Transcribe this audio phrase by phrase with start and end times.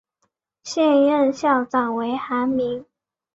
[0.63, 2.83] 现任校长为韩民。